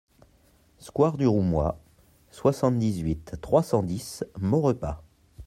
[0.79, 1.77] Square du Roumois,
[2.31, 5.03] soixante-dix-huit, trois cent dix Maurepas